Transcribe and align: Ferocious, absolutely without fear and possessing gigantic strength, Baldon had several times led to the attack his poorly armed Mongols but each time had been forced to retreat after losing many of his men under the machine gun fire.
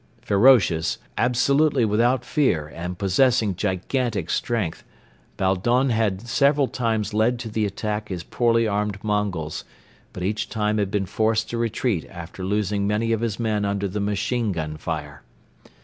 Ferocious, 0.23 0.97
absolutely 1.15 1.85
without 1.85 2.25
fear 2.25 2.71
and 2.73 2.97
possessing 2.97 3.53
gigantic 3.55 4.31
strength, 4.31 4.83
Baldon 5.37 5.91
had 5.91 6.27
several 6.27 6.67
times 6.67 7.13
led 7.13 7.37
to 7.37 7.49
the 7.49 7.67
attack 7.67 8.09
his 8.09 8.23
poorly 8.23 8.65
armed 8.67 8.97
Mongols 9.03 9.63
but 10.11 10.23
each 10.23 10.49
time 10.49 10.79
had 10.79 10.89
been 10.89 11.05
forced 11.05 11.51
to 11.51 11.57
retreat 11.59 12.07
after 12.09 12.43
losing 12.43 12.87
many 12.87 13.11
of 13.11 13.21
his 13.21 13.39
men 13.39 13.63
under 13.63 13.87
the 13.87 13.99
machine 13.99 14.51
gun 14.51 14.75
fire. 14.75 15.21